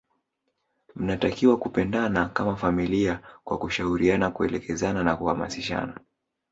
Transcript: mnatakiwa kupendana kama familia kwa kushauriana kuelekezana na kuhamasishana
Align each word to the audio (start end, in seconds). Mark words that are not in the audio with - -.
mnatakiwa 0.95 1.57
kupendana 1.57 2.25
kama 2.29 2.55
familia 2.55 3.19
kwa 3.43 3.57
kushauriana 3.57 4.31
kuelekezana 4.31 5.03
na 5.03 5.15
kuhamasishana 5.15 5.97